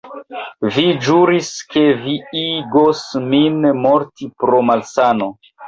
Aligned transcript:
Vi 0.77 0.85
ĵuris, 1.07 1.49
ke 1.75 1.83
vi 2.07 2.15
igos 2.45 3.05
min 3.29 3.71
morti 3.85 4.33
pro 4.43 4.67
malsano! 4.75 5.33